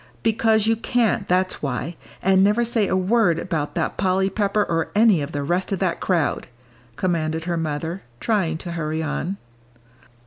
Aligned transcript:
"Because 0.23 0.65
you 0.65 0.75
can't, 0.75 1.27
that's 1.27 1.61
why. 1.61 1.95
And 2.23 2.43
never 2.43 2.65
say 2.65 2.87
a 2.87 2.95
word 2.97 3.37
about 3.37 3.75
that 3.75 3.97
Polly 3.97 4.31
Pepper 4.31 4.63
or 4.63 4.89
any 4.95 5.21
of 5.21 5.31
the 5.31 5.43
rest 5.43 5.71
of 5.71 5.77
that 5.77 5.99
crowd," 5.99 6.47
commanded 6.95 7.43
her 7.43 7.55
mother, 7.55 8.01
trying 8.19 8.57
to 8.57 8.71
hurry 8.71 9.03
on. 9.03 9.37